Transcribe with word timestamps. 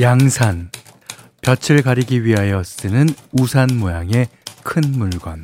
양산. 0.00 0.70
볕을 1.42 1.82
가리기 1.82 2.24
위하여 2.24 2.62
쓰는 2.62 3.08
우산 3.32 3.68
모양의 3.78 4.28
큰 4.62 4.82
물건. 4.92 5.42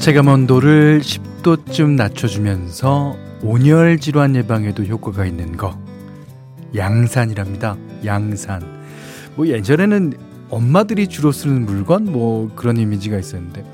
체감 0.00 0.26
온도를 0.26 1.00
10도쯤 1.00 1.90
낮춰주면서 1.90 3.16
온열 3.44 4.00
질환 4.00 4.34
예방에도 4.34 4.82
효과가 4.82 5.26
있는 5.26 5.56
거. 5.56 5.80
양산이랍니다. 6.74 7.76
양산. 8.04 8.82
뭐 9.36 9.46
예전에는 9.46 10.31
엄마들이 10.52 11.08
주로 11.08 11.32
쓰는 11.32 11.64
물건 11.64 12.04
뭐 12.04 12.54
그런 12.54 12.76
이미지가 12.76 13.18
있었는데 13.18 13.64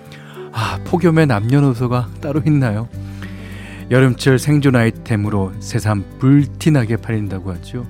아 0.52 0.78
폭염에 0.84 1.26
남녀노소가 1.26 2.08
따로 2.20 2.40
있나요? 2.46 2.88
여름철 3.90 4.38
생존 4.38 4.76
아이템으로 4.76 5.52
새삼 5.58 6.04
불티나게 6.20 6.98
팔린다고 6.98 7.52
하죠. 7.54 7.84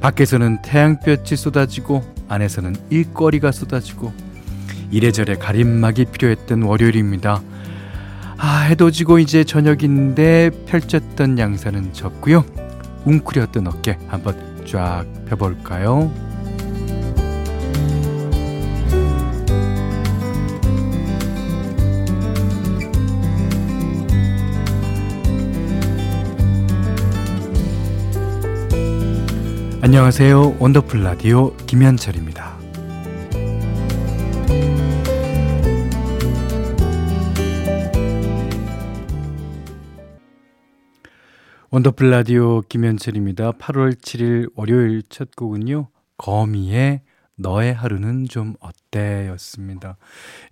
밖에서는 0.00 0.60
태양볕이 0.62 1.36
쏟아지고 1.36 2.02
안에서는 2.28 2.74
일거리가 2.90 3.52
쏟아지고 3.52 4.12
이래저래 4.90 5.36
가림막이 5.36 6.06
필요했던 6.06 6.62
월요일입니다. 6.62 7.42
아, 8.36 8.58
해도 8.62 8.90
지고 8.90 9.20
이제 9.20 9.44
저녁인데 9.44 10.50
펼쳤던 10.66 11.38
양산은 11.38 11.92
졌고요. 11.92 12.44
웅크렸던 13.04 13.68
어깨 13.68 13.98
한번 14.08 14.64
쫙 14.66 15.04
펴볼까요? 15.28 16.33
안녕하세요. 29.84 30.56
원더풀 30.60 31.02
라디오 31.02 31.54
김현철입니다. 31.56 32.56
원더풀 41.68 42.10
라디오 42.10 42.62
김현철입니다. 42.62 43.52
8월 43.52 43.92
7일 43.94 44.50
월요일 44.56 45.02
첫 45.10 45.36
곡은요. 45.36 45.88
거미의 46.16 47.02
너의 47.36 47.74
하루는 47.74 48.24
좀 48.24 48.54
어때? 48.60 49.28
였습니다. 49.28 49.98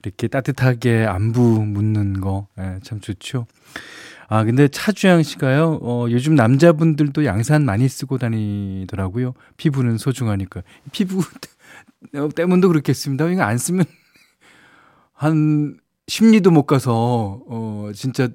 이렇게 0.02 0.28
따뜻하게 0.28 1.06
안부 1.06 1.64
묻는 1.64 2.20
거, 2.20 2.48
예, 2.58 2.80
참 2.82 3.00
좋죠. 3.00 3.46
아, 4.32 4.44
근데 4.44 4.66
차주양 4.66 5.22
씨가요, 5.22 5.78
어, 5.82 6.06
요즘 6.08 6.34
남자분들도 6.34 7.26
양산 7.26 7.66
많이 7.66 7.86
쓰고 7.86 8.16
다니더라고요. 8.16 9.34
피부는 9.58 9.98
소중하니까. 9.98 10.62
피부 10.90 11.20
때문도 12.34 12.68
그렇겠습니다. 12.68 13.28
이거 13.28 13.42
안 13.42 13.58
쓰면 13.58 13.84
한 15.12 15.76
심리도 16.06 16.50
못 16.50 16.62
가서, 16.64 17.42
어, 17.46 17.90
진짜 17.94 18.28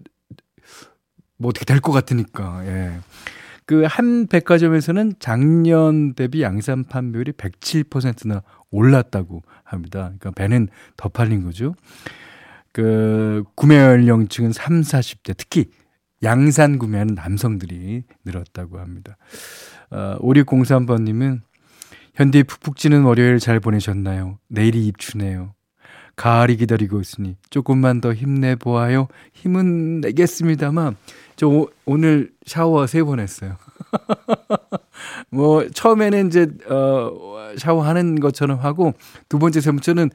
뭐 1.37 1.49
어떻게 1.49 1.65
될 1.65 1.81
것 1.81 1.91
같으니까. 1.91 2.63
예. 2.67 2.99
그 3.65 3.83
한 3.87 4.27
백화점에서는 4.27 5.13
작년 5.17 6.13
대비 6.13 6.43
양산 6.43 6.83
판매율이 6.83 7.31
107%나 7.31 8.43
올랐다고 8.69 9.41
합니다. 9.63 10.03
그러니까 10.19 10.29
배는 10.29 10.67
더 10.95 11.09
팔린 11.09 11.43
거죠. 11.43 11.73
그 12.71 13.43
구매 13.55 13.77
연령층은 13.77 14.53
3, 14.53 14.81
40대 14.81 15.33
특히 15.35 15.65
양산 16.23 16.77
구매하는 16.79 17.15
남성들이 17.15 18.03
늘었다고 18.25 18.79
합니다. 18.79 19.17
어, 19.91 20.17
5603번님은 20.21 21.41
현디 22.15 22.43
푹푹 22.43 22.77
찌는 22.77 23.03
월요일 23.03 23.39
잘 23.39 23.59
보내셨나요? 23.59 24.39
내일이 24.47 24.87
입추네요. 24.87 25.53
가을이 26.15 26.57
기다리고 26.57 26.99
있으니 26.99 27.37
조금만 27.51 28.01
더 28.01 28.11
힘내보아요. 28.11 29.07
힘은 29.33 30.01
내겠습니다만 30.01 30.95
저 31.35 31.47
오, 31.47 31.69
오늘 31.85 32.31
샤워 32.47 32.87
세 32.87 33.03
번 33.03 33.19
했어요. 33.19 33.55
뭐 35.29 35.67
처음에는 35.69 36.27
이제 36.27 36.47
어 36.69 37.11
샤워하는 37.57 38.19
것처럼 38.19 38.59
하고 38.59 38.93
두 39.29 39.37
번째 39.37 39.61
세 39.61 39.69
번째는 39.71 40.09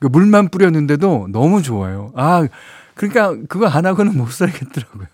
그 0.00 0.08
물만 0.08 0.48
뿌렸는데도 0.48 1.28
너무 1.30 1.62
좋아요. 1.62 2.12
아 2.16 2.46
그러니까 2.94 3.36
그거 3.48 3.66
안 3.66 3.86
하고는 3.86 4.16
못 4.16 4.30
살겠더라고요. 4.30 5.06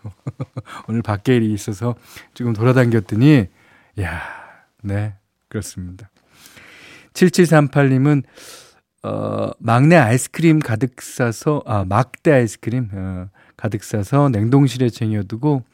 오늘 0.89 1.03
밖에 1.03 1.37
일이 1.37 1.53
있어서 1.53 1.95
지금 2.35 2.53
돌아다녔더니 2.53 3.47
야, 4.01 4.23
네. 4.83 5.15
그렇습니다. 5.49 6.11
7738님은 7.13 8.23
어, 9.03 9.51
막내 9.59 9.97
아이스크림 9.97 10.59
가득 10.59 11.01
싸서, 11.01 11.63
아, 11.67 11.85
막대 11.85 12.33
아이스크림, 12.33 12.91
어, 12.93 13.29
가득 13.57 13.83
싸서 13.83 14.29
냉동실에 14.29 14.91
쟁여두고 14.91 15.65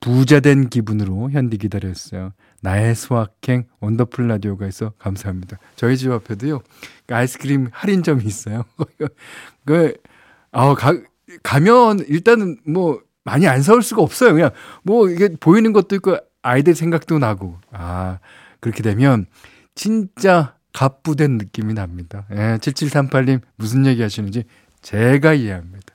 부자된 0.00 0.68
기분으로 0.68 1.30
현디 1.30 1.58
기다렸어요. 1.58 2.32
나의 2.62 2.94
수학행 2.94 3.64
원더풀 3.80 4.28
라디오가 4.28 4.66
있어 4.66 4.90
감사합니다. 4.98 5.58
저희 5.74 5.96
집 5.96 6.10
앞에도요, 6.10 6.60
그 7.06 7.14
아이스크림 7.14 7.68
할인점이 7.72 8.24
있어요. 8.24 8.64
그, 9.66 9.94
아, 10.52 10.74
가, 10.74 10.94
가면 11.42 12.00
일단은 12.08 12.58
뭐 12.66 13.00
많이 13.24 13.46
안 13.48 13.62
사올 13.62 13.82
수가 13.82 14.02
없어요. 14.02 14.32
그냥 14.32 14.50
뭐 14.82 15.08
이게 15.10 15.30
보이는 15.40 15.72
것도 15.72 15.96
있고 15.96 16.16
아이들 16.42 16.74
생각도 16.74 17.18
나고. 17.18 17.58
아, 17.72 18.18
그렇게 18.60 18.82
되면 18.82 19.26
진짜 19.74 20.54
갑부된 20.72 21.38
느낌이 21.38 21.74
납니다. 21.74 22.26
예, 22.32 22.58
7738님 22.60 23.40
무슨 23.56 23.86
얘기 23.86 24.02
하시는지 24.02 24.44
제가 24.82 25.34
이해합니다. 25.34 25.86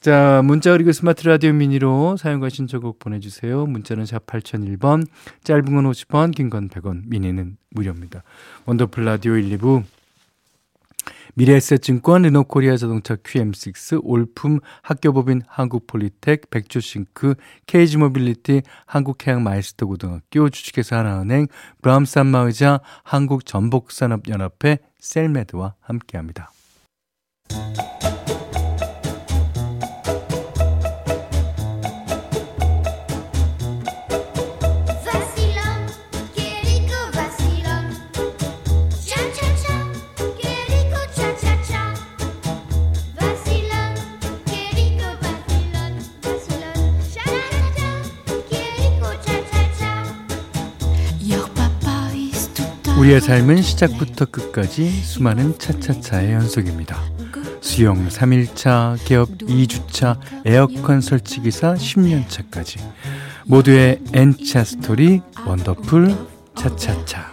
자, 0.00 0.42
문자 0.44 0.72
그리고 0.72 0.90
스마트 0.90 1.26
라디오 1.28 1.52
미니로 1.52 2.16
사용과 2.16 2.48
신청곡 2.48 2.98
보내주세요. 2.98 3.66
문자는 3.66 4.04
샵 4.04 4.26
8001번, 4.26 5.06
짧은 5.44 5.64
건 5.64 5.84
50원, 5.92 6.34
긴 6.34 6.50
건 6.50 6.68
100원, 6.68 7.02
미니는 7.06 7.56
무료입니다. 7.70 8.24
원더풀 8.66 9.04
라디오 9.04 9.36
1, 9.36 9.56
2부 9.58 9.84
미래에셋증권, 11.34 12.22
르노코리아 12.22 12.76
자동차 12.76 13.16
QM6, 13.16 14.00
올품, 14.02 14.60
학교법인 14.82 15.42
한국폴리텍, 15.46 16.50
백조싱크, 16.50 17.34
케이지모빌리티, 17.66 18.62
한국해양마이스터 18.86 19.86
고등학교, 19.86 20.50
주식회사 20.50 20.98
하나은행, 20.98 21.46
브람산마의자, 21.80 22.80
한국전복산업연합회, 23.04 24.78
셀메드와 25.00 25.74
함께합니다. 25.80 26.50
우리의 53.02 53.20
삶은 53.20 53.62
시작부터 53.62 54.26
끝까지 54.26 54.88
수많은 54.88 55.58
차차차의 55.58 56.34
연속입니다. 56.34 57.02
수영 57.60 58.06
3일차, 58.06 58.96
개업 59.04 59.28
2주차, 59.38 60.20
에어컨 60.44 61.00
설치 61.00 61.40
기사 61.40 61.74
10년차까지 61.74 62.78
모두의 63.46 63.98
N차 64.12 64.62
스토리 64.62 65.20
원더풀 65.44 66.14
차차차 66.54 67.31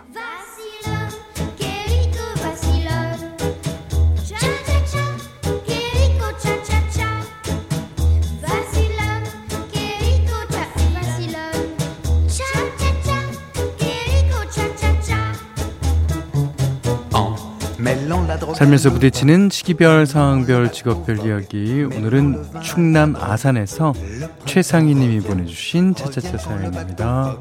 살면서 18.60 18.92
부딪히는 18.92 19.50
시기별, 19.50 20.06
상황별, 20.06 20.74
직업별 20.74 21.26
이야기. 21.26 21.82
오늘은 21.84 22.60
충남 22.62 23.16
아산에서 23.16 23.94
최상희 24.44 24.96
님이 24.96 25.22
보내주신 25.22 25.96
차차차 25.96 26.38
사연입니다. 26.38 27.38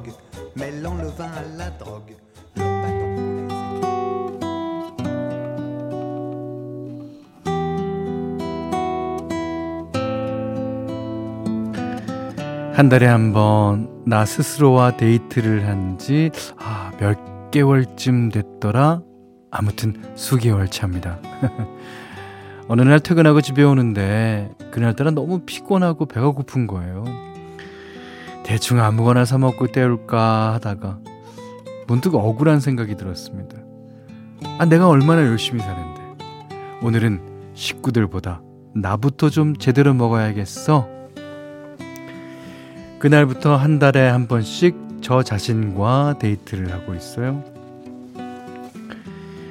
한 12.74 12.88
달에 12.88 13.06
한 13.06 13.32
번 13.32 13.88
나 14.06 14.24
스스로와 14.24 14.96
데이트를 14.96 15.66
한 15.66 15.98
지 15.98 16.30
아, 16.58 16.90
몇 16.98 17.50
개월쯤 17.50 18.30
됐더라 18.30 19.02
아무튼 19.50 20.02
수개월 20.14 20.68
차입니다. 20.68 21.18
어느 22.68 22.82
날 22.82 23.00
퇴근하고 23.00 23.40
집에 23.40 23.62
오는데 23.62 24.50
그날따라 24.70 25.10
너무 25.10 25.40
피곤하고 25.40 26.06
배가 26.06 26.30
고픈 26.30 26.66
거예요. 26.66 27.04
대충 28.44 28.80
아무거나 28.80 29.24
사 29.24 29.38
먹고 29.38 29.68
때울까 29.68 30.54
하다가 30.54 30.98
문득 31.86 32.14
억울한 32.14 32.60
생각이 32.60 32.96
들었습니다. 32.96 33.56
아, 34.58 34.64
내가 34.66 34.88
얼마나 34.88 35.22
열심히 35.22 35.60
사는데. 35.60 36.24
오늘은 36.82 37.52
식구들보다 37.54 38.42
나부터 38.74 39.30
좀 39.30 39.56
제대로 39.56 39.94
먹어야겠어. 39.94 40.86
그날부터 42.98 43.56
한 43.56 43.78
달에 43.78 44.08
한 44.08 44.28
번씩 44.28 44.76
저 45.00 45.22
자신과 45.22 46.16
데이트를 46.18 46.72
하고 46.72 46.94
있어요. 46.94 47.42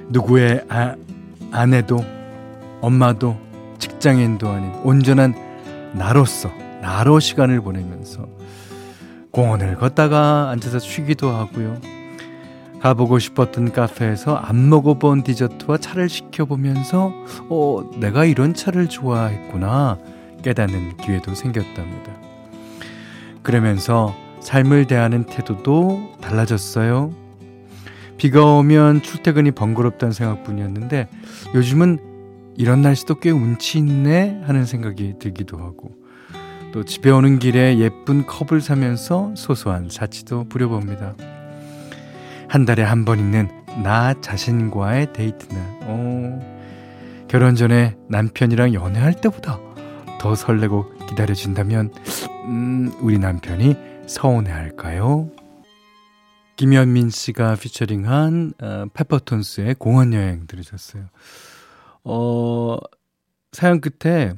누구의 0.09 0.65
아, 0.69 0.95
아내도 1.51 2.03
엄마도 2.81 3.37
직장인도 3.79 4.49
아닌 4.49 4.73
온전한 4.83 5.33
나로서 5.93 6.49
나로 6.81 7.19
시간을 7.19 7.61
보내면서 7.61 8.27
공원을 9.31 9.75
걷다가 9.75 10.49
앉아서 10.49 10.79
쉬기도 10.79 11.29
하고요. 11.29 11.77
가보고 12.79 13.19
싶었던 13.19 13.71
카페에서 13.71 14.35
안 14.35 14.69
먹어본 14.69 15.23
디저트와 15.23 15.77
차를 15.77 16.09
시켜보면서 16.09 17.11
어, 17.49 17.89
내가 17.97 18.25
이런 18.25 18.53
차를 18.53 18.87
좋아했구나 18.87 19.97
깨닫는 20.43 20.97
기회도 20.97 21.33
생겼답니다. 21.33 22.13
그러면서 23.41 24.15
삶을 24.41 24.85
대하는 24.85 25.23
태도도 25.23 26.13
달라졌어요. 26.21 27.26
비가 28.17 28.43
오면 28.43 29.01
출퇴근이 29.03 29.51
번거롭다는 29.51 30.11
생각뿐이었는데 30.11 31.07
요즘은 31.55 31.99
이런 32.57 32.81
날씨도 32.81 33.19
꽤 33.19 33.29
운치 33.29 33.77
있네 33.77 34.41
하는 34.45 34.65
생각이 34.65 35.15
들기도 35.19 35.57
하고 35.57 35.95
또 36.73 36.83
집에 36.83 37.11
오는 37.11 37.39
길에 37.39 37.77
예쁜 37.77 38.25
컵을 38.25 38.61
사면서 38.61 39.31
소소한 39.35 39.89
사치도 39.89 40.45
부려봅니다. 40.49 41.15
한 42.47 42.65
달에 42.65 42.83
한 42.83 43.05
번 43.05 43.19
있는 43.19 43.49
나 43.83 44.13
자신과의 44.21 45.13
데이트날. 45.13 45.61
어, 45.83 47.25
결혼 47.27 47.55
전에 47.55 47.95
남편이랑 48.09 48.73
연애할 48.73 49.13
때보다 49.13 49.59
더 50.19 50.33
설레고 50.33 50.85
기다려준다면, 51.09 51.91
음, 52.45 52.91
우리 53.01 53.19
남편이 53.19 53.75
서운해 54.07 54.51
할까요? 54.51 55.29
김현민 56.57 57.09
씨가 57.11 57.55
피처링한 57.55 58.53
어, 58.61 58.85
페퍼톤스의 58.93 59.75
공원 59.75 60.13
여행 60.13 60.47
들으셨어요. 60.47 61.05
어, 62.03 62.77
사연 63.51 63.79
끝에 63.79 64.33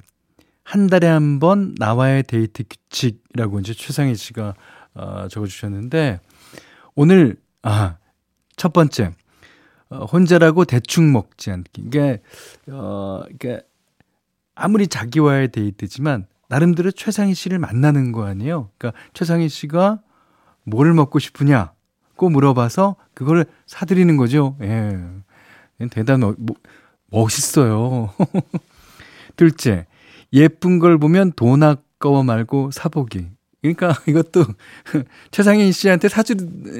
한 0.63 0.87
달에 0.87 1.07
한 1.07 1.39
번 1.39 1.73
나와의 1.77 2.23
데이트 2.23 2.63
규칙이라고 2.69 3.61
이제 3.61 3.73
최상희 3.73 4.15
씨가 4.15 4.53
어, 4.95 5.27
적어주셨는데 5.29 6.19
오늘 6.95 7.37
아, 7.61 7.97
첫 8.57 8.73
번째. 8.73 9.11
어, 9.89 10.05
혼자라고 10.05 10.65
대충 10.65 11.11
먹지 11.11 11.49
않기. 11.49 11.81
이게, 11.87 12.21
어, 12.67 13.23
이게, 13.33 13.59
아무리 14.53 14.87
자기와의 14.87 15.47
데이트지만, 15.47 16.27
나름대로 16.47 16.91
최상희 16.91 17.33
씨를 17.33 17.57
만나는 17.57 18.11
거 18.11 18.23
아니에요? 18.25 18.69
그러니까 18.77 19.01
최상희 19.13 19.49
씨가 19.49 19.99
뭘 20.63 20.93
먹고 20.93 21.17
싶으냐 21.17 21.71
고 22.19 22.29
물어봐서 22.29 22.97
그거를 23.13 23.45
사드리는 23.65 24.17
거죠. 24.17 24.57
예. 24.61 24.99
대단, 25.89 26.19
뭐, 26.19 26.35
멋있어요. 27.09 28.13
둘째, 29.37 29.87
예쁜 30.33 30.79
걸 30.79 30.97
보면 30.97 31.31
돈 31.37 31.63
아까워 31.63 32.23
말고 32.23 32.71
사보기. 32.71 33.29
그러니까 33.61 33.93
이것도 34.05 34.45
최상희 35.31 35.71
씨한테 35.71 36.09
사주 36.09 36.35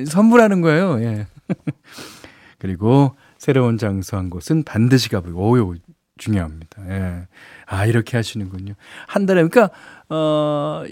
선물하는 0.08 0.60
거예요. 0.60 1.02
예. 1.04 1.28
그리고 2.60 3.16
새로운 3.38 3.78
장소 3.78 4.18
한 4.18 4.30
곳은 4.30 4.64
반드시 4.64 5.08
가보고 5.08 5.52
오요 5.52 5.74
중요합니다. 6.18 6.90
예. 6.90 7.28
아 7.66 7.86
이렇게 7.86 8.18
하시는군요. 8.18 8.74
한 9.08 9.26
달에 9.26 9.48
그러니까 9.48 9.74
어 10.10 10.84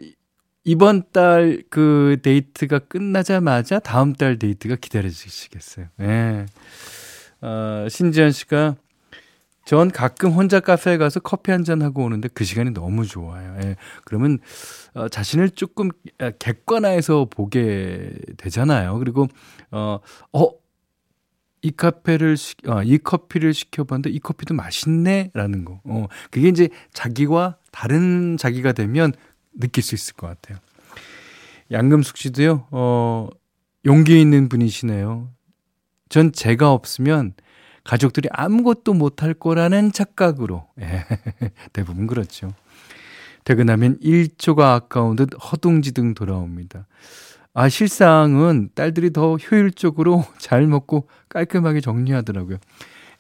이번 0.68 1.04
달 1.14 1.62
그 1.70 2.18
데이트가 2.22 2.80
끝나자마자 2.80 3.80
다음 3.80 4.12
달 4.14 4.38
데이트가 4.38 4.76
기다려지시겠어요. 4.76 5.86
예. 6.02 6.46
어, 7.40 7.88
신지현 7.90 8.32
씨가 8.34 8.76
전 9.64 9.90
가끔 9.92 10.32
혼자 10.32 10.60
카페에 10.60 10.98
가서 10.98 11.22
커피 11.22 11.52
한 11.52 11.64
잔 11.64 11.82
하고 11.82 12.04
오는데 12.04 12.28
그 12.34 12.44
시간이 12.44 12.72
너무 12.72 13.06
좋아요. 13.06 13.58
예. 13.64 13.78
그러면 14.04 14.40
어, 14.94 15.08
자신을 15.08 15.52
조금 15.52 15.90
객관화해서 16.40 17.28
보게 17.30 18.12
되잖아요. 18.36 19.00
그리고 19.00 19.28
어, 19.72 20.00
어, 20.34 20.50
이 21.62 21.72
카페를 21.72 22.36
시, 22.36 22.56
어, 22.68 22.84
이 22.84 22.98
커피를 22.98 23.54
시켜봤는데 23.54 24.10
이 24.10 24.20
커피도 24.20 24.54
맛있네라는 24.54 25.64
거. 25.64 25.80
어, 25.86 26.08
그게 26.30 26.50
이제 26.50 26.68
자기와 26.94 27.56
다른 27.72 28.36
자기가 28.38 28.74
되면 28.74 29.14
느낄 29.60 29.84
수 29.84 29.96
있을 29.96 30.16
것 30.16 30.28
같아요. 30.28 30.58
양금숙 31.72 32.18
씨도요. 32.18 32.68
어, 32.72 33.30
용기 33.86 34.20
있는 34.20 34.50
분이시네요. 34.50 35.30
전 36.10 36.32
제가 36.32 36.72
없으면 36.72 37.34
가족들이 37.84 38.30
아무것도 38.32 38.94
못할 38.94 39.34
거라는 39.34 39.92
착각으로 39.92 40.68
예, 40.82 41.06
대부분 41.74 42.08
그렇죠. 42.08 42.54
퇴근하면 43.46 43.98
1초가 44.00 44.76
아까운 44.76 45.16
듯 45.16 45.30
허둥지둥 45.34 46.14
돌아옵니다. 46.14 46.86
아, 47.54 47.70
실상은 47.70 48.70
딸들이 48.76 49.12
더 49.14 49.38
효율적으로 49.38 50.26
잘 50.38 50.68
먹고 50.68 51.08
깔끔하게 51.30 51.80
정리하더라고요. 51.82 52.58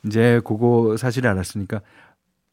이제 0.06 0.42
그거 0.46 0.96
사실을 0.98 1.30
알았으니까 1.30 1.82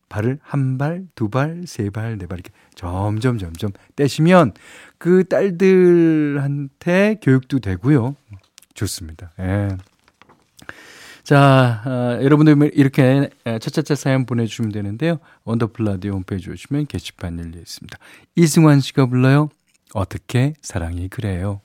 발을 0.09 0.39
한 0.43 0.79
발, 0.79 1.07
두 1.15 1.29
발, 1.29 1.63
세 1.67 1.91
발, 1.91 2.19
네 2.19 2.27
발 2.27 2.39
이렇게 2.39 2.51
점점 2.75 3.39
점점 3.39 3.73
떼시면 3.97 4.53
그 4.99 5.25
딸들한테 5.25 7.19
교육도 7.23 7.61
되고요. 7.61 8.17
좋습니다. 8.75 9.33
예. 9.41 9.69
자, 11.23 11.83
어, 11.87 12.23
여러분들 12.23 12.71
이렇게 12.75 13.31
차차차 13.45 13.95
사연 13.95 14.27
보내주시면 14.27 14.73
되는데요. 14.73 15.19
원더풀 15.45 15.85
라디오 15.87 16.13
홈페이지 16.13 16.51
오시면 16.51 16.87
게시판 16.87 17.39
열려 17.39 17.59
있습니다. 17.61 17.99
이승환 18.37 18.81
씨가 18.81 19.07
불러요. 19.07 19.49
어떻게 19.95 20.53
사랑이 20.61 21.09
그래요. 21.09 21.61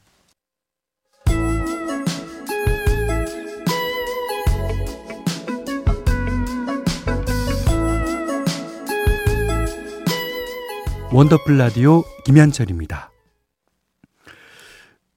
원더풀 11.20 11.58
라디오 11.58 12.06
김현철입니다. 12.24 13.12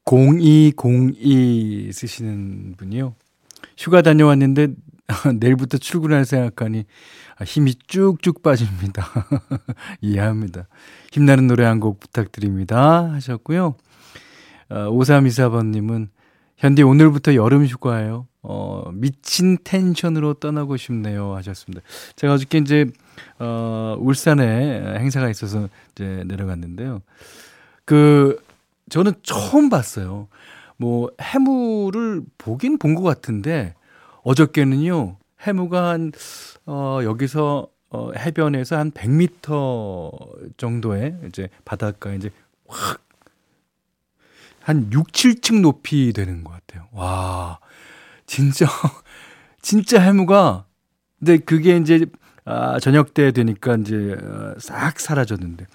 0202 0.04 1.92
쓰시는 1.92 2.74
분이요. 2.76 3.14
휴가 3.78 4.02
다녀왔는데 4.02 4.66
내일부터 5.38 5.78
출근할 5.78 6.24
생각하니 6.24 6.86
힘이 7.44 7.76
쭉쭉 7.86 8.42
빠집니다. 8.42 9.06
이해합니다. 10.02 10.66
힘나는 11.12 11.46
노래 11.46 11.66
한 11.66 11.78
곡 11.78 12.00
부탁드립니다. 12.00 13.12
하셨고요. 13.12 13.76
어, 14.70 14.74
5324번님은 14.74 16.08
현디 16.56 16.82
오늘부터 16.82 17.36
여름 17.36 17.64
휴가예요. 17.64 18.26
어, 18.42 18.90
미친 18.92 19.56
텐션으로 19.62 20.34
떠나고 20.34 20.76
싶네요. 20.76 21.34
하셨습니다. 21.36 21.82
제가 22.16 22.34
어저께 22.34 22.58
이제, 22.58 22.86
어, 23.38 23.96
울산에 24.00 24.98
행사가 24.98 25.30
있어서 25.30 25.68
이제 25.92 26.24
내려갔는데요. 26.26 27.02
그, 27.84 28.42
저는 28.90 29.12
처음 29.22 29.68
봤어요. 29.70 30.28
뭐 30.76 31.10
해무를 31.20 32.22
보긴 32.38 32.78
본 32.78 32.94
것 32.94 33.02
같은데 33.02 33.74
어저께는요 34.24 35.16
해무가 35.46 35.90
한 35.90 36.12
어, 36.66 37.00
여기서 37.04 37.68
어, 37.90 38.10
해변에서 38.16 38.76
한 38.78 38.90
100m 38.90 40.56
정도의 40.56 41.16
이제 41.28 41.48
바닷가에 41.64 42.16
이제 42.16 42.30
확 42.66 43.00
한 44.60 44.90
6, 44.92 45.08
7층 45.12 45.60
높이 45.60 46.12
되는 46.12 46.44
것 46.44 46.52
같아요. 46.52 46.88
와, 46.92 47.58
진짜, 48.32 48.64
진짜 49.60 50.00
해무가, 50.00 50.64
근데 51.18 51.36
그게 51.36 51.76
이제, 51.76 52.06
아, 52.46 52.80
저녁 52.80 53.12
때 53.12 53.30
되니까 53.30 53.76
이제, 53.76 54.16
어, 54.18 54.54
싹 54.58 54.98
사라졌는데, 54.98 55.66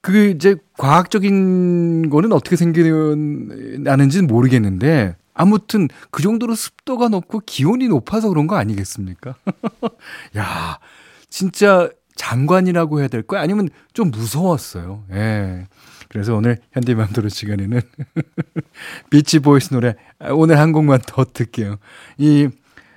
그 0.00 0.30
이제 0.30 0.56
과학적인 0.78 2.08
거는 2.08 2.32
어떻게 2.32 2.56
생겨나는지는 2.56 4.26
모르겠는데 4.28 5.16
아무튼 5.34 5.88
그 6.12 6.22
정도로 6.22 6.54
습도가 6.54 7.08
높고 7.08 7.40
기온이 7.44 7.88
높아서 7.88 8.28
그런 8.28 8.46
거 8.46 8.56
아니겠습니까? 8.56 9.34
야, 10.38 10.78
진짜 11.28 11.90
장관이라고 12.14 13.00
해야 13.00 13.08
될까요? 13.08 13.40
아니면 13.40 13.68
좀 13.94 14.12
무서웠어요. 14.12 15.04
예. 15.12 15.66
그래서 16.08 16.36
오늘 16.36 16.58
현디 16.72 16.98
맘대로 16.98 17.28
시간에는 17.28 17.80
비치 19.10 19.38
보이스 19.40 19.72
노래 19.72 19.94
오늘 20.30 20.58
한 20.58 20.72
곡만 20.72 21.00
더 21.06 21.24
듣게요. 21.24 21.76
이 22.18 22.48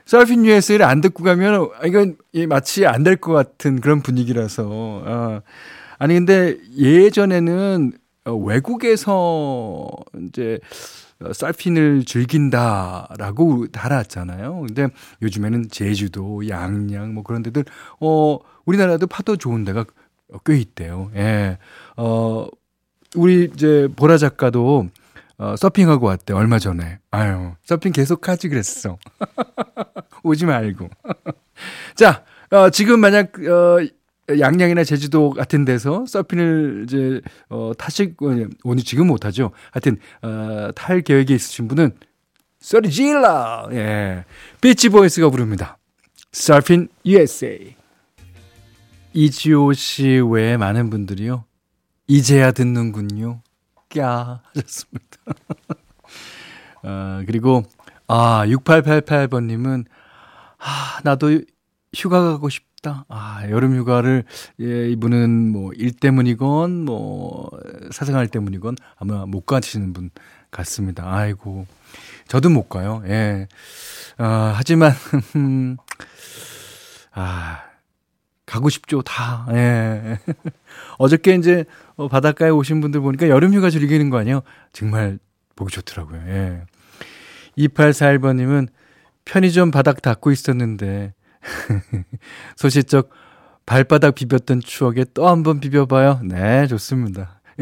Surfin' 0.05 0.45
USA를 0.45 0.85
안 0.85 1.01
듣고 1.01 1.23
가면 1.23 1.69
이건 1.85 2.17
마치 2.47 2.85
안 2.87 3.03
될 3.03 3.17
것 3.17 3.31
같은 3.33 3.79
그런 3.81 4.01
분위기라서 4.01 5.03
아, 5.05 5.41
아니 5.99 6.15
근데 6.15 6.57
예전에는 6.77 7.93
외국에서 8.25 9.87
이제 10.27 10.59
서핑을 11.33 12.05
즐긴다라고 12.05 13.67
달았잖아요. 13.67 14.61
근데 14.67 14.87
요즘에는 15.21 15.65
제주도, 15.69 16.47
양양 16.47 17.13
뭐 17.13 17.23
그런 17.23 17.43
데들 17.43 17.65
어 17.99 18.39
우리나라도 18.65 19.07
파도 19.07 19.35
좋은 19.35 19.65
데가 19.65 19.85
꽤 20.45 20.57
있대요. 20.57 21.11
예. 21.15 21.57
어 21.97 22.47
우리 23.15 23.49
이제 23.53 23.87
보라 23.95 24.17
작가도 24.17 24.87
어, 25.39 25.55
서핑하고 25.55 26.05
왔대 26.05 26.33
얼마 26.33 26.59
전에. 26.59 26.99
아유, 27.11 27.53
서핑 27.63 27.93
계속 27.93 28.27
하지 28.27 28.49
그랬어. 28.49 28.97
오지 30.21 30.45
말고. 30.45 30.89
자, 31.95 32.25
어, 32.51 32.69
지금 32.69 32.99
만약 32.99 33.31
어, 33.39 33.79
양양이나 34.37 34.83
제주도 34.83 35.29
같은 35.31 35.63
데서 35.63 36.05
서핑을 36.05 36.83
이제 36.87 37.21
어, 37.47 37.71
타실 37.77 38.15
오늘 38.19 38.83
지금 38.83 39.07
못 39.07 39.25
하죠. 39.25 39.51
하여튼 39.71 39.97
어, 40.21 40.71
탈 40.75 41.01
계획이 41.01 41.33
있으신 41.33 41.69
분은 41.69 41.93
소리 42.59 42.91
질러. 42.91 43.69
예. 43.71 44.25
비치 44.59 44.89
보이스가 44.89 45.29
부릅니다. 45.29 45.77
Surfin' 46.33 46.89
USA. 47.05 47.75
이지호 49.13 49.71
씨 49.71 50.19
외에 50.19 50.57
많은 50.57 50.89
분들이요. 50.89 51.45
이제야 52.07 52.51
듣는군요. 52.51 53.41
까 53.89 54.41
하셨습니다. 54.53 55.17
아, 56.83 57.23
그리고 57.27 57.63
아, 58.07 58.43
6888번님은 58.45 59.85
아, 60.59 60.99
나도 61.03 61.41
휴가 61.95 62.21
가고 62.21 62.49
싶다. 62.49 63.05
아, 63.09 63.43
여름 63.49 63.75
휴가를 63.75 64.23
예, 64.61 64.89
이분은 64.89 65.51
뭐 65.51 65.71
일 65.75 65.91
때문이건 65.91 66.85
뭐 66.85 67.49
사생활 67.91 68.27
때문이건 68.27 68.75
아마 68.97 69.25
못 69.25 69.45
가시는 69.45 69.93
분 69.93 70.09
같습니다. 70.51 71.11
아이고. 71.13 71.65
저도 72.27 72.49
못 72.49 72.69
가요. 72.69 73.01
예. 73.07 73.47
아, 74.17 74.53
하지만 74.55 74.93
아, 77.13 77.63
가고 78.49 78.69
싶죠, 78.69 79.03
다. 79.03 79.45
예. 79.51 80.17
어저께 80.97 81.35
이제 81.35 81.65
어, 81.97 82.07
바닷가에 82.07 82.49
오신 82.49 82.81
분들 82.81 82.99
보니까 83.01 83.29
여름 83.29 83.53
휴가 83.53 83.69
즐기는 83.69 84.09
거 84.09 84.17
아니에요? 84.17 84.41
정말 84.73 85.19
보기 85.55 85.71
좋더라고요. 85.71 86.19
예. 86.27 86.61
2841번님은 87.57 88.69
편의점 89.25 89.69
바닥 89.69 90.01
닦고 90.01 90.31
있었는데, 90.31 91.13
소시적 92.57 93.11
발바닥 93.67 94.15
비볐던 94.15 94.61
추억에 94.61 95.05
또 95.13 95.27
한 95.27 95.43
번 95.43 95.59
비벼봐요. 95.59 96.21
네, 96.23 96.65
좋습니다. 96.67 97.41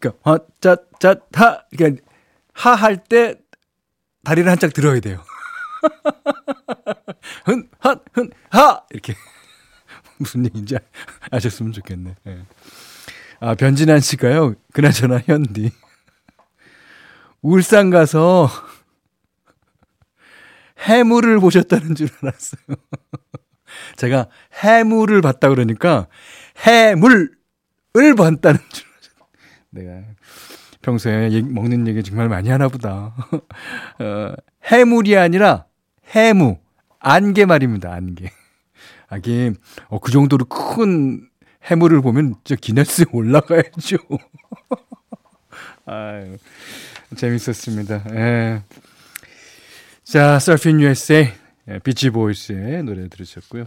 그러니까, 0.00 0.18
화, 0.22 0.38
짜, 0.60 0.76
짜, 0.98 1.14
하. 1.34 1.60
그러니까, 1.76 2.02
하할 2.54 2.96
때 2.96 3.36
다리를 4.24 4.50
한짝 4.50 4.72
들어야 4.72 4.98
돼요. 4.98 5.22
흔, 7.44 7.68
하, 7.78 7.96
흔, 8.12 8.30
하! 8.50 8.82
이렇게. 8.90 9.14
무슨 10.18 10.44
얘기인지 10.44 10.76
아셨으면 11.30 11.72
좋겠네. 11.72 12.14
네. 12.24 12.42
아, 13.40 13.54
변진환 13.54 14.00
씨가요, 14.00 14.54
그나저나 14.72 15.20
현디. 15.24 15.70
울산 17.40 17.90
가서 17.90 18.48
해물을 20.80 21.38
보셨다는 21.40 21.94
줄 21.94 22.08
알았어요. 22.20 22.76
제가 23.96 24.28
해물을 24.62 25.20
봤다 25.20 25.48
그러니까 25.48 26.08
해물을 26.58 27.30
봤다는 28.16 28.58
줄 28.70 28.86
알았어요. 28.88 29.28
내가 29.70 30.02
평소에 30.82 31.42
먹는 31.42 31.86
얘기 31.86 32.02
정말 32.02 32.28
많이 32.28 32.48
하나 32.48 32.68
보다. 32.68 33.14
어, 33.98 34.34
해물이 34.64 35.16
아니라 35.16 35.67
해무, 36.08 36.58
안개 36.98 37.44
말입니다, 37.44 37.92
안개. 37.92 38.30
하긴, 39.08 39.56
어, 39.88 39.98
그 39.98 40.10
정도로 40.12 40.44
큰 40.46 41.28
해물을 41.64 42.00
보면 42.02 42.34
저 42.44 42.56
기네스에 42.56 43.06
올라가야죠. 43.12 43.96
아유, 45.86 46.36
재밌었습니다. 47.16 48.04
예. 48.14 48.62
자, 50.04 50.38
서핑 50.38 50.80
USA, 50.80 51.32
예, 51.68 51.78
비치 51.80 52.10
보이스의 52.10 52.82
노래 52.82 53.08
들으셨고요. 53.08 53.66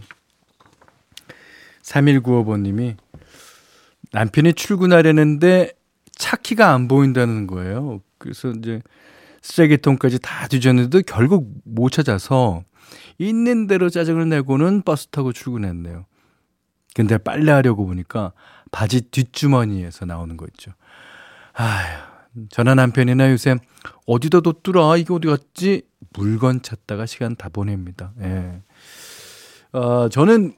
3195번님이 1.82 2.96
남편이 4.12 4.54
출근하려는데 4.54 5.72
차 6.12 6.36
키가 6.36 6.72
안 6.72 6.86
보인다는 6.88 7.46
거예요. 7.46 8.00
그래서 8.18 8.50
이제 8.50 8.80
쓰레기통까지 9.42 10.20
다 10.20 10.46
뒤졌는데도 10.48 11.02
결국 11.06 11.52
못 11.64 11.90
찾아서 11.90 12.64
있는 13.18 13.66
대로 13.66 13.90
짜증을 13.90 14.28
내고는 14.28 14.82
버스 14.82 15.08
타고 15.08 15.32
출근했네요. 15.32 16.06
근데 16.94 17.18
빨래하려고 17.18 17.86
보니까 17.86 18.32
바지 18.70 19.00
뒷주머니에서 19.02 20.06
나오는 20.06 20.36
거 20.36 20.46
있죠. 20.52 20.72
아휴, 21.54 22.46
전화 22.50 22.74
남편이나 22.74 23.30
요새 23.30 23.56
어디다 24.06 24.40
뒀더라? 24.40 24.96
이게 24.96 25.12
어디 25.12 25.28
갔지? 25.28 25.82
물건 26.14 26.62
찾다가 26.62 27.06
시간 27.06 27.36
다 27.36 27.48
보냅니다. 27.48 28.12
예. 28.20 28.62
어, 29.72 30.08
저는 30.08 30.54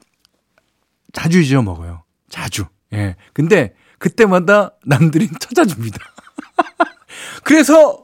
자주 1.13 1.41
잊어 1.41 1.63
먹어요. 1.63 2.03
자주. 2.29 2.67
예. 2.93 3.17
근데 3.33 3.75
그때마다 3.99 4.73
남들이 4.85 5.29
찾아줍니다. 5.39 5.99
그래서 7.45 8.04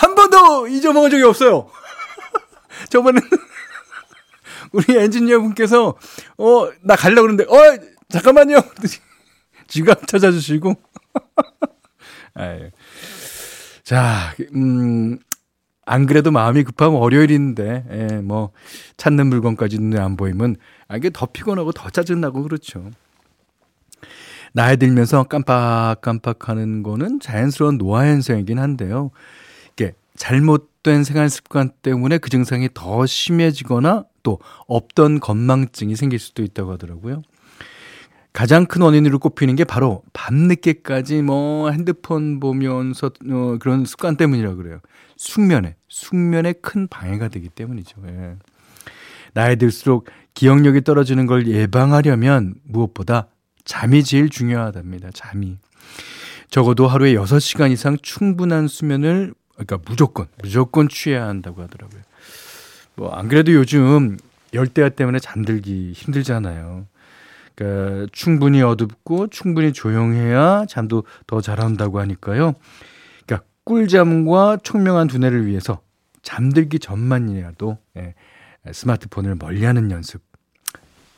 한 0.00 0.14
번도 0.14 0.68
잊어먹은 0.68 1.10
적이 1.10 1.24
없어요. 1.24 1.70
저번에는 2.88 3.28
우리 4.72 4.96
엔지니어 4.96 5.40
분께서, 5.40 5.94
어, 6.38 6.70
나 6.82 6.96
가려고 6.96 7.22
그러는데, 7.22 7.44
어, 7.44 7.78
잠깐만요. 8.08 8.62
지갑 9.68 10.06
찾아주시고. 10.06 10.74
자, 13.84 14.34
음, 14.54 15.18
안 15.84 16.06
그래도 16.06 16.30
마음이 16.30 16.64
급하면 16.64 16.98
월요일인데, 16.98 17.84
예, 17.90 18.06
뭐, 18.22 18.52
찾는 18.96 19.26
물건까지 19.26 19.78
눈에 19.78 20.00
안 20.00 20.16
보이면, 20.16 20.56
아, 20.88 20.96
이게 20.96 21.10
더 21.12 21.26
피곤하고 21.26 21.72
더 21.72 21.90
짜증나고 21.90 22.42
그렇죠. 22.42 22.90
나이 24.52 24.76
들면서 24.78 25.24
깜빡깜빡 25.24 26.48
하는 26.48 26.82
거는 26.82 27.20
자연스러운 27.20 27.76
노화 27.78 28.06
현상이긴 28.06 28.58
한데요. 28.58 29.10
잘못된 30.20 31.02
생활 31.02 31.30
습관 31.30 31.70
때문에 31.80 32.18
그 32.18 32.28
증상이 32.28 32.68
더 32.74 33.06
심해지거나 33.06 34.04
또 34.22 34.38
없던 34.66 35.18
건망증이 35.18 35.96
생길 35.96 36.18
수도 36.18 36.42
있다고 36.42 36.72
하더라고요. 36.72 37.22
가장 38.34 38.66
큰 38.66 38.82
원인으로 38.82 39.18
꼽히는 39.18 39.56
게 39.56 39.64
바로 39.64 40.02
밤늦게까지 40.12 41.22
뭐 41.22 41.70
핸드폰 41.70 42.38
보면서 42.38 43.06
어, 43.30 43.56
그런 43.58 43.86
습관 43.86 44.18
때문이라고 44.18 44.56
그래요. 44.58 44.80
숙면에, 45.16 45.76
숙면에 45.88 46.52
큰 46.52 46.86
방해가 46.86 47.28
되기 47.28 47.48
때문이죠. 47.48 48.02
예. 48.08 48.36
나이 49.32 49.56
들수록 49.56 50.06
기억력이 50.34 50.82
떨어지는 50.82 51.24
걸 51.24 51.46
예방하려면 51.46 52.56
무엇보다 52.64 53.28
잠이 53.64 54.04
제일 54.04 54.28
중요하답니다. 54.28 55.12
잠이. 55.14 55.56
적어도 56.50 56.88
하루에 56.88 57.14
6시간 57.14 57.70
이상 57.72 57.96
충분한 58.02 58.68
수면을 58.68 59.32
그러니까 59.60 59.78
무조건 59.86 60.26
무조건 60.42 60.88
취해야 60.88 61.26
한다고 61.26 61.62
하더라고요. 61.62 62.00
뭐 62.96 63.14
안 63.14 63.28
그래도 63.28 63.52
요즘 63.52 64.16
열대야 64.52 64.90
때문에 64.90 65.18
잠들기 65.18 65.92
힘들잖아요. 65.92 66.86
그러니까 67.54 68.06
충분히 68.12 68.62
어둡고 68.62 69.28
충분히 69.28 69.72
조용해야 69.72 70.64
잠도 70.68 71.04
더잘 71.26 71.60
온다고 71.60 72.00
하니까요. 72.00 72.54
그러니까 73.26 73.46
꿀잠과 73.64 74.58
총명한 74.62 75.08
두뇌를 75.08 75.46
위해서 75.46 75.80
잠들기 76.22 76.78
전만이라도 76.78 77.78
예, 77.98 78.14
스마트폰을 78.70 79.36
멀리하는 79.36 79.90
연습 79.90 80.22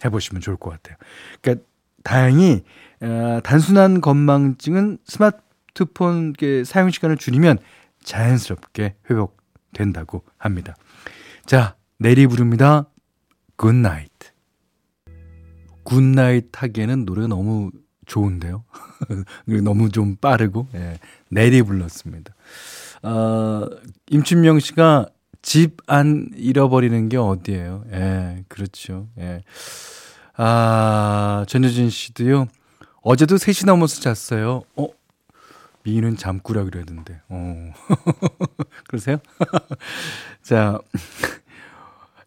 해보시면 0.05 0.41
좋을 0.43 0.57
것 0.57 0.71
같아요. 0.71 0.97
그러니까 1.41 1.65
다행히 2.03 2.65
어, 3.01 3.41
단순한 3.43 4.01
건망증은 4.01 4.99
스마트폰 5.05 6.35
사용 6.65 6.91
시간을 6.91 7.17
줄이면 7.17 7.59
자연스럽게 8.05 8.97
회복된다고 9.11 10.23
합니다. 10.39 10.75
자, 11.47 11.77
내리 11.99 12.27
부릅니다. 12.27 12.89
Good 13.57 13.78
Night. 13.78 14.11
Good 15.85 16.13
Night 16.13 16.49
하기에는 16.53 17.05
노래가 17.05 17.29
너무 17.29 17.71
좋은데요. 18.07 18.65
너무 19.65 19.91
좀 19.91 20.17
빠르고, 20.17 20.69
예, 20.75 20.99
내리 21.31 21.63
불렀습니다. 21.63 22.35
어, 23.03 23.67
임춘명 24.11 24.61
씨가 24.61 25.07
집 25.43 25.79
안 25.89 26.31
잃어버리는 26.37 27.09
게 27.09 27.17
어디예요? 27.17 27.85
예, 27.93 28.45
그렇죠. 28.49 29.09
예. 29.19 29.43
아, 30.37 31.45
전효진 31.49 31.91
씨도요. 31.91 32.47
어제도 33.03 33.35
3시 33.37 33.67
넘어서 33.67 34.01
잤어요. 34.01 34.63
어, 34.77 34.87
미인은 35.85 36.17
잠꾸라 36.17 36.65
그랬는데. 36.65 37.21
어. 37.29 37.73
그러세요? 38.89 39.19
자. 40.43 40.79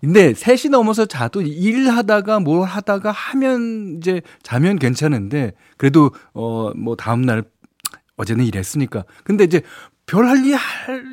근데 0.02 0.34
3시 0.34 0.70
넘어서 0.70 1.06
자도 1.06 1.42
일하다가 1.42 2.40
뭘 2.40 2.68
하다가 2.68 3.12
하면 3.12 3.98
이제 3.98 4.22
자면 4.44 4.78
괜찮은데 4.78 5.54
그래도 5.78 6.12
어 6.34 6.74
뭐 6.76 6.96
다음 6.96 7.22
날 7.24 7.44
어제는 8.18 8.46
일했으니까. 8.46 9.06
근데 9.24 9.44
이제 9.46 9.62
별 10.06 10.26
할 10.28 10.38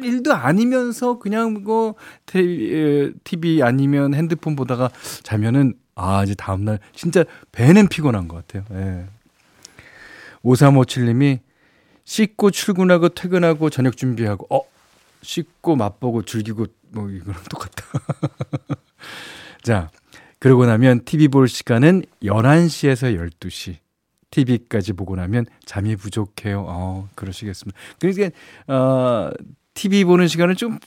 일도 0.02 0.34
아니면서 0.34 1.18
그냥 1.18 1.62
뭐 1.64 1.94
TV 2.26 3.62
아니면 3.62 4.12
핸드폰 4.14 4.56
보다가 4.56 4.90
자면은 5.22 5.74
아 5.94 6.22
이제 6.24 6.34
다음 6.34 6.64
날 6.64 6.78
진짜 6.94 7.24
배는 7.52 7.88
피곤한 7.88 8.28
것 8.28 8.46
같아요. 8.46 8.64
예. 8.78 9.06
5357님이 10.44 11.40
씻고 12.04 12.50
출근하고 12.50 13.10
퇴근하고 13.10 13.70
저녁 13.70 13.96
준비하고 13.96 14.46
어 14.54 14.62
씻고 15.22 15.76
맛보고 15.76 16.22
즐기고 16.22 16.66
뭐 16.90 17.08
이거랑 17.08 17.42
똑같다. 17.48 17.84
자, 19.62 19.90
그러고 20.38 20.66
나면 20.66 21.04
TV 21.04 21.28
볼 21.28 21.48
시간은 21.48 22.02
11시에서 22.22 23.16
12시. 23.40 23.76
TV까지 24.32 24.94
보고 24.94 25.14
나면 25.14 25.46
잠이 25.66 25.94
부족해요. 25.94 26.64
어, 26.66 27.08
그러시겠습니다. 27.14 27.78
그러니까 28.00 28.30
어 28.66 29.30
TV 29.74 30.04
보는 30.04 30.26
시간을 30.26 30.56
좀 30.56 30.78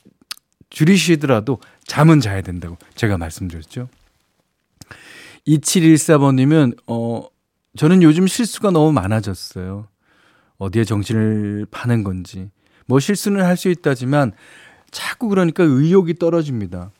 줄이시더라도 0.69 1.59
잠은 1.85 2.19
자야 2.19 2.41
된다고 2.41 2.77
제가 2.95 3.17
말씀드렸죠. 3.17 3.87
2714번님은 5.47 6.75
어 6.87 7.27
저는 7.77 8.01
요즘 8.03 8.27
실수가 8.27 8.71
너무 8.71 8.91
많아졌어요. 8.91 9.87
어디에 10.57 10.83
정신을 10.83 11.67
파는 11.71 12.03
건지. 12.03 12.49
뭐 12.87 12.99
실수는 12.99 13.43
할 13.43 13.57
수 13.57 13.69
있다지만 13.69 14.31
자꾸 14.91 15.27
그러니까 15.27 15.63
의욕이 15.63 16.15
떨어집니다. 16.15 16.91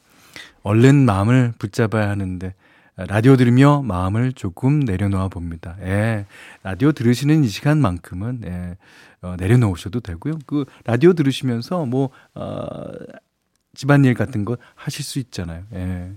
얼른 0.64 1.06
마음을 1.06 1.54
붙잡아야 1.60 2.10
하는데 2.10 2.54
라디오 2.98 3.36
들으며 3.36 3.82
마음을 3.84 4.32
조금 4.34 4.80
내려놓아 4.80 5.28
봅니다. 5.28 5.76
예. 5.82 6.26
라디오 6.64 6.92
들으시는 6.92 7.44
이 7.44 7.48
시간만큼은 7.48 8.42
예. 8.46 8.78
어, 9.22 9.36
내려놓으셔도 9.38 10.00
되고요. 10.00 10.40
그 10.46 10.66
라디오 10.86 11.14
들으시면서 11.14 11.86
뭐 11.86 12.10
어, 12.34 12.68
집안일 13.74 14.14
같은 14.14 14.46
거 14.46 14.58
하실 14.76 15.04
수 15.04 15.20
있잖아요. 15.20 15.64
예. 15.74 16.14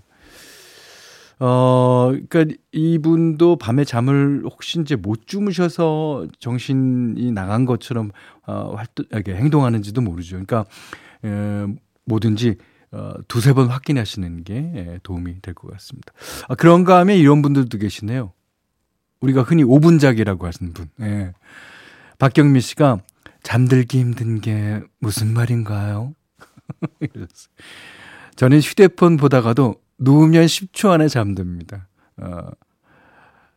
어, 1.40 2.11
그러니까 2.29 2.57
이분도 2.72 3.57
밤에 3.57 3.85
잠을 3.85 4.42
혹시 4.44 4.81
이제 4.81 4.96
못 4.96 5.27
주무셔서 5.27 6.27
정신이 6.40 7.31
나간 7.33 7.64
것처럼 7.64 8.11
어, 8.46 8.74
활동, 8.77 9.07
이렇게 9.12 9.35
행동하는지도 9.37 10.01
모르죠. 10.01 10.33
그러니까 10.44 10.64
에, 11.24 11.66
뭐든지 12.07 12.57
어, 12.90 13.12
두세 13.29 13.53
번 13.53 13.68
확인하시는 13.68 14.44
게 14.44 14.55
예, 14.74 14.98
도움이 15.03 15.40
될 15.42 15.55
것 15.55 15.70
같습니다. 15.72 16.12
아, 16.48 16.55
그런가 16.55 16.98
하면 17.01 17.16
이런 17.16 17.42
분들도 17.42 17.77
계시네요. 17.79 18.33
우리가 19.20 19.42
흔히 19.42 19.62
5분작이라고 19.64 20.42
하시는 20.42 20.72
분. 20.72 20.88
예. 21.03 21.33
박경미 22.18 22.61
씨가 22.61 22.98
잠들기 23.42 23.98
힘든 24.01 24.40
게 24.40 24.81
무슨 25.01 25.33
말인가요? 25.35 26.14
저는 28.37 28.61
휴대폰 28.61 29.16
보다가도 29.16 29.77
누우면 29.98 30.46
10초 30.46 30.90
안에 30.90 31.08
잠듭니다. 31.08 31.88
어, 32.18 32.50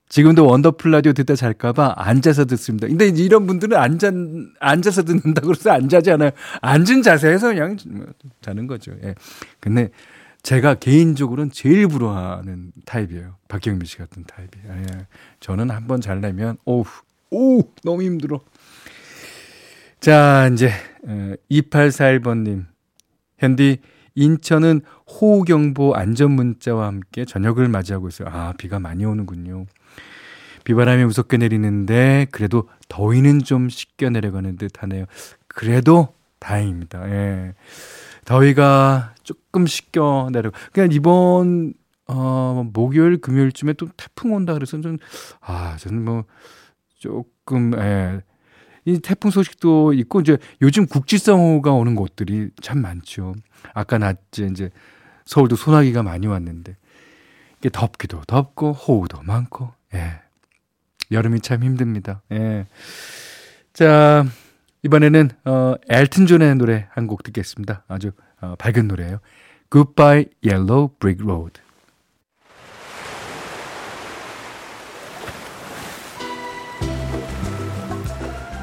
지금도 0.10 0.46
원더풀 0.46 0.92
라디오 0.92 1.14
듣다 1.14 1.36
잘까봐 1.36 1.94
앉아서 1.96 2.46
듣습니다. 2.46 2.88
근데 2.88 3.08
이런 3.08 3.48
분들은 3.48 3.78
앉아, 3.78 4.12
앉아서 4.60 5.04
듣는다고 5.04 5.48
그래서 5.48 5.72
앉아 5.72 5.90
있지 5.90 6.12
않아요. 6.12 6.32
앉은 6.62 7.02
자세에서 7.02 7.50
그냥 7.50 7.78
자는 8.42 8.68
거죠. 8.68 8.92
예. 9.04 9.16
근데 9.62 9.90
제가 10.44 10.76
개인적으로는 10.76 11.52
제일 11.52 11.88
부러워하는 11.88 12.74
타입이에요. 12.86 13.38
박경민 13.48 13.86
씨 13.86 13.98
같은 13.98 14.26
타입이. 14.26 14.50
예. 14.68 15.08
저는 15.40 15.70
한번 15.70 16.02
잘려면 16.02 16.58
오우, 16.66 16.84
오, 17.30 17.62
너무 17.84 18.04
힘들어. 18.04 18.42
자, 20.02 20.50
이제, 20.52 20.72
2841번님. 21.50 22.66
현디, 23.38 23.80
인천은 24.16 24.82
호우경보 25.08 25.96
안전문자와 25.96 26.88
함께 26.88 27.26
저녁을 27.26 27.68
맞이하고 27.68 28.08
있어요. 28.08 28.30
아, 28.32 28.54
비가 28.58 28.80
많이 28.80 29.06
오는군요. 29.06 29.66
비바람이 30.64 31.06
무섭게 31.06 31.38
내리는데 31.38 32.28
그래도 32.32 32.70
더위는 32.88 33.40
좀 33.40 33.70
씻겨 33.70 34.10
내려가는 34.10 34.58
듯 34.58 34.84
하네요. 34.84 35.06
그래도 35.48 36.14
다행입니다. 36.40 37.10
예. 37.10 37.54
더위가 38.26 39.16
조금 39.24 39.66
씻겨 39.66 40.30
내려. 40.32 40.52
그냥 40.72 40.90
이번 40.92 41.74
어 42.08 42.64
목요일 42.74 43.20
금요일쯤에 43.22 43.74
또 43.74 43.88
태풍 43.98 44.34
온다 44.34 44.54
그래서 44.54 44.80
좀 44.82 44.98
아, 45.40 45.78
저는 45.78 46.04
뭐 46.04 46.26
조금 47.00 47.74
예. 47.78 48.22
이 48.86 49.00
태풍 49.00 49.30
소식도 49.32 49.94
있고 49.94 50.22
이제 50.22 50.38
요즘 50.62 50.86
국지성호가 50.88 51.72
오는 51.72 51.96
곳들이 51.96 52.50
참 52.62 52.82
많죠. 52.82 53.36
아까 53.74 53.98
낮에 53.98 54.48
이제 54.52 54.70
서울도 55.26 55.56
소나기가 55.56 56.02
많이 56.04 56.28
왔는데 56.28 56.76
이게 57.60 57.70
덥기도 57.70 58.22
덥고 58.28 58.74
호우도 58.74 59.22
많고 59.24 59.72
예. 59.94 60.20
여름이 61.12 61.42
참 61.42 61.64
힘듭니다. 61.64 62.22
예. 62.32 62.66
자, 63.74 64.26
이번에는 64.84 65.30
어 65.46 65.76
엘튼 65.90 66.26
존의 66.26 66.56
노래 66.56 66.88
한 66.92 67.06
곡 67.08 67.24
듣겠습니다. 67.24 67.84
아주 67.88 68.12
어, 68.42 68.56
밝은 68.58 68.88
노래예요. 68.88 69.20
Goodbye 69.70 70.26
Yellow 70.44 70.90
Brick 71.00 71.24
Road. 71.24 71.62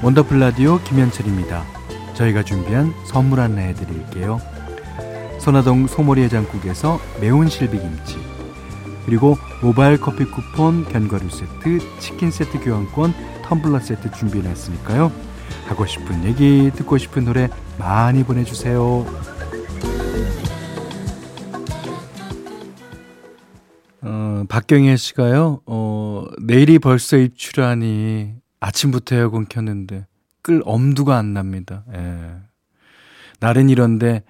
원더풀 0.01 0.39
라디오 0.39 0.79
김현철입니다. 0.85 1.65
저희가 2.15 2.45
준비한 2.45 2.95
선물 3.05 3.41
안내해 3.41 3.75
드릴게요. 3.75 4.41
선화동 5.41 5.89
소머리 5.89 6.23
해장국에서 6.23 7.01
매운 7.21 7.49
실비김치 7.49 8.17
그리고 9.05 9.37
모바일 9.61 9.99
커피 9.99 10.25
쿠폰, 10.25 10.85
견과류 10.85 11.31
세트, 11.31 11.99
치킨 11.99 12.31
세트 12.31 12.61
교환권, 12.61 13.13
텀블러 13.43 13.81
세트 13.81 14.13
준비해놨으니까요. 14.13 15.11
하고 15.67 15.87
싶은 15.87 16.25
얘기, 16.25 16.71
듣고 16.75 16.97
싶은 16.99 17.25
노래 17.25 17.49
많이 17.79 18.23
보내주세요. 18.23 19.05
어, 24.03 24.45
박경혜 24.49 24.97
씨가요, 24.97 25.63
어, 25.67 26.25
내일이 26.41 26.79
벌써 26.79 27.17
입출하니 27.17 28.38
아침부터 28.61 29.17
에어컨 29.17 29.47
켰는데 29.47 30.07
끌 30.43 30.63
엄두가 30.65 31.17
안 31.17 31.35
납니다. 31.35 31.85
예. 31.95 32.37
날은 33.41 33.69
이런데 33.69 34.23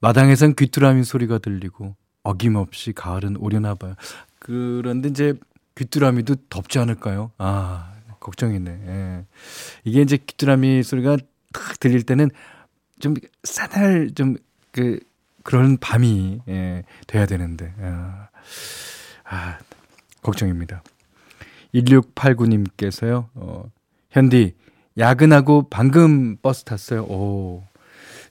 마당에선 0.00 0.54
귀뚜라미 0.54 1.04
소리가 1.04 1.38
들리고 1.38 1.96
어김없이 2.22 2.92
가을은 2.92 3.36
오려나 3.36 3.74
봐요. 3.74 3.94
그런데 4.38 5.08
이제 5.08 5.34
귀뚜라미도 5.76 6.36
덥지 6.48 6.78
않을까요? 6.78 7.32
아, 7.38 7.92
걱정이네. 8.20 8.70
예. 8.70 9.24
이게 9.84 10.02
이제 10.02 10.16
귀뚜라미 10.16 10.82
소리가 10.82 11.16
탁 11.52 11.80
들릴 11.80 12.02
때는 12.02 12.30
좀 13.00 13.14
싸날 13.44 14.10
좀그 14.14 15.00
그런 15.42 15.76
밤이 15.76 16.40
예, 16.48 16.82
돼야 17.06 17.26
되는데. 17.26 17.72
아, 17.80 18.28
아 19.24 19.58
걱정입니다. 20.22 20.82
1689님께서요. 21.82 23.28
어, 23.34 23.70
현디 24.10 24.54
야근하고 24.98 25.68
방금 25.68 26.36
버스 26.36 26.64
탔어요. 26.64 27.02
오. 27.02 27.64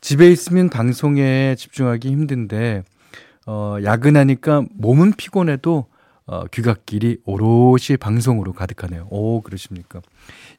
집에 0.01 0.29
있으면 0.31 0.69
방송에 0.69 1.55
집중하기 1.55 2.09
힘든데 2.09 2.83
어 3.47 3.77
야근하니까 3.83 4.65
몸은 4.75 5.13
피곤해도 5.13 5.87
어, 6.27 6.45
귀갓길이 6.47 7.19
오롯이 7.25 7.97
방송으로 7.99 8.53
가득하네요. 8.53 9.07
오, 9.11 9.41
그러십니까? 9.41 10.01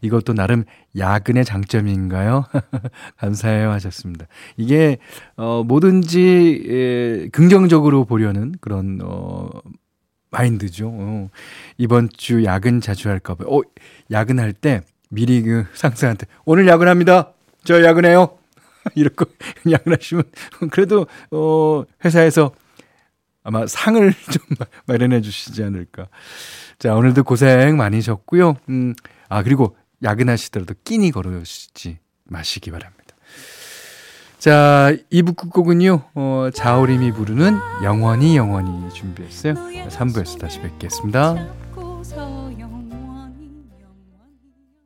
이것도 0.00 0.32
나름 0.32 0.64
야근의 0.96 1.44
장점인가요? 1.44 2.44
감사해요 3.18 3.70
하셨습니다. 3.72 4.26
이게, 4.56 4.98
어, 5.36 5.64
뭐든지, 5.66 6.64
에, 6.68 7.28
긍정적으로 7.30 8.04
보려는 8.04 8.54
그런, 8.60 9.00
어, 9.02 9.48
마인드죠. 10.30 10.90
어, 10.92 11.30
이번 11.78 12.08
주 12.16 12.44
야근 12.44 12.80
자주 12.80 13.08
할까봐요. 13.08 13.48
어, 13.48 13.62
야근할 14.10 14.52
때 14.52 14.82
미리 15.08 15.42
그 15.42 15.66
상사한테 15.74 16.26
오늘 16.44 16.66
야근합니다. 16.66 17.32
저 17.64 17.82
야근해요. 17.82 18.38
이렇게 18.94 19.24
야근하시면 19.70 20.24
그래도 20.70 21.06
어 21.30 21.84
회사에서 22.04 22.52
아마 23.42 23.66
상을 23.66 24.12
좀 24.32 24.42
마련해 24.86 25.20
주시지 25.20 25.62
않을까. 25.62 26.08
자, 26.78 26.94
오늘도 26.94 27.22
고생 27.22 27.76
많으셨고요. 27.76 28.56
음, 28.68 28.94
아, 29.28 29.42
그리고 29.44 29.76
야근하시더라도 30.02 30.74
끼니 30.84 31.12
걸으시지 31.12 31.98
마시기 32.24 32.72
바랍니다. 32.72 32.95
자, 34.38 34.92
2부 35.12 35.36
끝곡은요, 35.36 36.02
어, 36.14 36.48
자우림이 36.54 37.12
부르는 37.12 37.56
영원히 37.82 38.36
영원히 38.36 38.70
준비했어요. 38.92 39.54
3부에서 39.88 40.38
다시 40.38 40.60
뵙겠습니다. 40.60 41.65